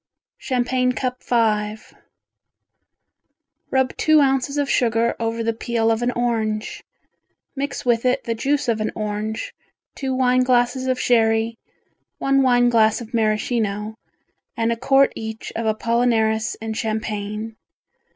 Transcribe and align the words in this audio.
Champagne 0.39 0.93
Cup 0.93 1.21
V 1.23 1.77
Rub 3.69 3.95
two 3.97 4.19
ounces 4.19 4.57
of 4.57 4.67
sugar 4.67 5.15
over 5.19 5.43
the 5.43 5.53
peel 5.53 5.91
of 5.91 6.01
an 6.01 6.09
orange. 6.13 6.83
Mix 7.55 7.85
with 7.85 8.03
it 8.03 8.23
the 8.23 8.33
juice 8.33 8.67
of 8.67 8.81
an 8.81 8.91
orange, 8.95 9.53
two 9.93 10.15
wine 10.15 10.41
glasses 10.41 10.87
of 10.87 10.99
sherry, 10.99 11.59
one 12.17 12.41
wine 12.41 12.69
glass 12.69 12.99
of 12.99 13.13
Maraschino, 13.13 13.93
and 14.57 14.71
a 14.71 14.75
quart 14.75 15.13
each 15.15 15.53
of 15.55 15.67
apollinaris 15.67 16.55
and 16.59 16.75
champagne. 16.75 17.55